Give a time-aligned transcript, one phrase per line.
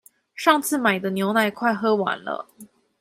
[0.33, 2.47] 上次買的牛奶快喝完了